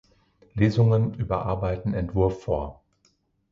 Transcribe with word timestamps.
Lesung 0.55 1.13
überarbeiteten 1.13 1.93
Entwurf 1.93 2.41
vor. 2.45 2.81